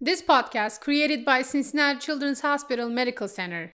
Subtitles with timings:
[0.00, 3.72] This podcast created by Cincinnati Children's Hospital Medical Center.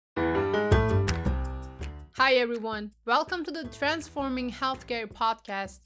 [2.17, 2.92] Hi everyone.
[3.05, 5.79] Welcome to the Transforming Healthcare podcast.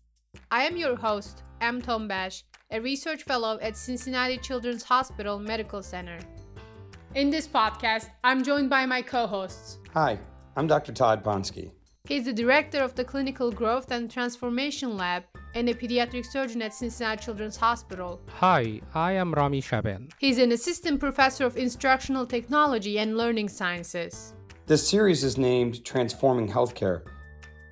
[0.49, 2.41] I am your host, Em Tombash,
[2.71, 6.17] a research fellow at Cincinnati Children's Hospital Medical Center.
[7.13, 9.77] In this podcast, I'm joined by my co-hosts.
[9.93, 10.17] Hi,
[10.55, 10.93] I'm Dr.
[10.93, 11.23] Todd
[12.03, 12.13] Ponsky.
[12.13, 15.23] He's the director of the Clinical Growth and Transformation Lab
[15.55, 18.21] and a pediatric surgeon at Cincinnati Children's Hospital.
[18.39, 20.11] Hi, I am Ramy Shaaban.
[20.19, 24.33] He's an assistant professor of instructional technology and learning sciences.
[24.65, 27.03] This series is named Transforming Healthcare,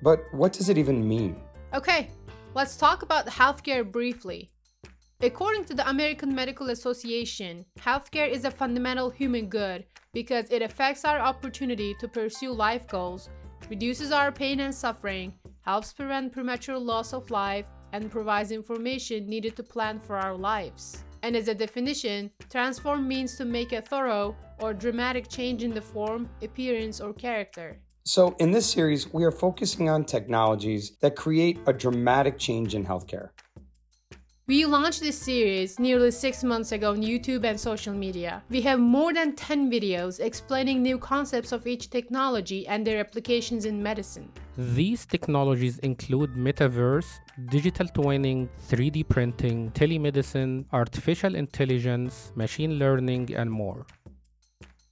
[0.02, 1.36] but what does it even mean?
[1.74, 2.10] Okay,
[2.54, 4.50] let's talk about healthcare briefly.
[5.20, 11.04] According to the American Medical Association, healthcare is a fundamental human good because it affects
[11.04, 13.30] our opportunity to pursue life goals,
[13.68, 19.56] reduces our pain and suffering, helps prevent premature loss of life, and provides information needed
[19.56, 21.04] to plan for our lives.
[21.22, 25.80] And as a definition, transform means to make a thorough or dramatic change in the
[25.80, 27.78] form, appearance, or character.
[28.04, 32.84] So, in this series, we are focusing on technologies that create a dramatic change in
[32.84, 33.28] healthcare.
[34.48, 38.42] We launched this series nearly six months ago on YouTube and social media.
[38.50, 43.66] We have more than 10 videos explaining new concepts of each technology and their applications
[43.66, 44.28] in medicine.
[44.58, 47.06] These technologies include metaverse,
[47.50, 53.86] digital twinning, 3D printing, telemedicine, artificial intelligence, machine learning, and more.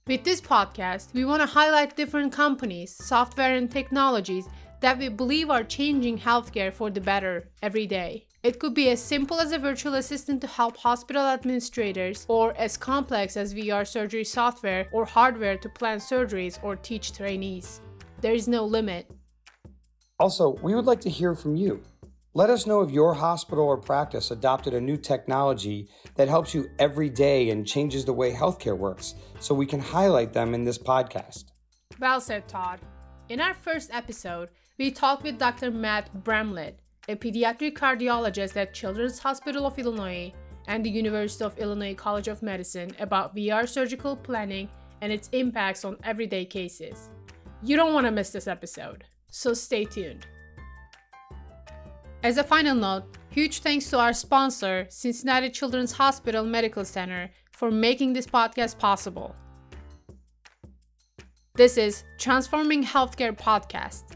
[0.07, 4.47] With this podcast, we want to highlight different companies, software, and technologies
[4.81, 8.27] that we believe are changing healthcare for the better every day.
[8.43, 12.75] It could be as simple as a virtual assistant to help hospital administrators, or as
[12.75, 17.81] complex as VR surgery software or hardware to plan surgeries or teach trainees.
[18.19, 19.09] There is no limit.
[20.19, 21.83] Also, we would like to hear from you.
[22.33, 26.69] Let us know if your hospital or practice adopted a new technology that helps you
[26.79, 30.77] every day and changes the way healthcare works so we can highlight them in this
[30.77, 31.45] podcast.
[31.99, 32.79] Well said, Todd.
[33.31, 35.71] In our first episode, we talked with Dr.
[35.71, 36.73] Matt Bramlet,
[37.07, 40.33] a pediatric cardiologist at Children's Hospital of Illinois
[40.67, 44.67] and the University of Illinois College of Medicine about VR surgical planning
[44.99, 47.09] and its impacts on everyday cases.
[47.63, 50.27] You don't want to miss this episode, so stay tuned.
[52.23, 57.71] As a final note, huge thanks to our sponsor, Cincinnati Children's Hospital Medical Center, for
[57.71, 59.33] making this podcast possible.
[61.61, 64.15] This is Transforming Healthcare Podcast